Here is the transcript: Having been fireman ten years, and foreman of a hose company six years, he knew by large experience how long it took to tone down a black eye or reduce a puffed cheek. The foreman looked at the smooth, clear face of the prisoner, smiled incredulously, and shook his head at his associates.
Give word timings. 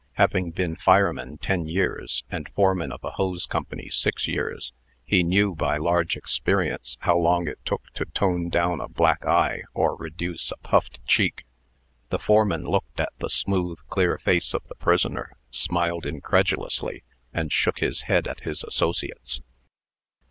Having 0.13 0.49
been 0.53 0.75
fireman 0.75 1.37
ten 1.37 1.67
years, 1.67 2.23
and 2.31 2.49
foreman 2.55 2.91
of 2.91 3.03
a 3.03 3.11
hose 3.11 3.45
company 3.45 3.87
six 3.87 4.27
years, 4.27 4.73
he 5.05 5.21
knew 5.21 5.53
by 5.53 5.77
large 5.77 6.17
experience 6.17 6.97
how 7.01 7.15
long 7.15 7.47
it 7.47 7.59
took 7.65 7.83
to 7.93 8.05
tone 8.05 8.49
down 8.49 8.81
a 8.81 8.87
black 8.87 9.27
eye 9.27 9.61
or 9.75 9.95
reduce 9.95 10.49
a 10.51 10.57
puffed 10.57 11.05
cheek. 11.05 11.43
The 12.09 12.17
foreman 12.17 12.63
looked 12.65 12.99
at 12.99 13.13
the 13.19 13.29
smooth, 13.29 13.77
clear 13.89 14.17
face 14.17 14.55
of 14.55 14.63
the 14.63 14.73
prisoner, 14.75 15.33
smiled 15.51 16.07
incredulously, 16.07 17.03
and 17.31 17.51
shook 17.53 17.77
his 17.77 18.01
head 18.09 18.27
at 18.27 18.39
his 18.39 18.63
associates. 18.63 19.39